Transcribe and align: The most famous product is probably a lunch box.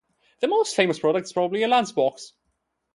The 0.39 0.47
most 0.47 0.75
famous 0.75 0.97
product 0.97 1.25
is 1.27 1.31
probably 1.33 1.61
a 1.61 1.67
lunch 1.67 1.93
box. 1.93 2.33